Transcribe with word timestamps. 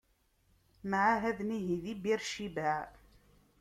Mɛahaden 0.89 1.49
ihi 1.57 1.75
di 1.83 1.93
Bir 2.03 2.19
Cibaɛ. 2.31 2.79